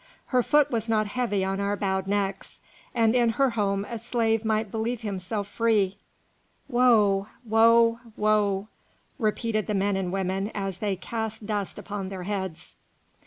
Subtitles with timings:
[0.29, 2.59] Her foot was not heavy on our bowed necks,
[2.95, 5.95] and in her home a slave might believe himself free."
[6.67, 7.27] "Woe!
[7.45, 7.99] woe!
[8.17, 8.67] woe!"
[9.19, 12.75] repeated the men and women as they cast dust upon their heads.